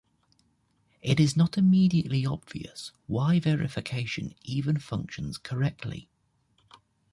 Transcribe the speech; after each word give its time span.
It 1.03 1.19
is 1.19 1.37
not 1.37 1.59
immediately 1.59 2.25
obvious 2.25 2.91
why 3.05 3.39
verification 3.39 4.33
even 4.43 4.79
functions 4.79 5.37
correctly. 5.37 6.09